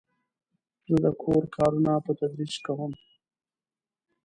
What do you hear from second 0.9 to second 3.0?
د کور کارونه په تدریج کوم.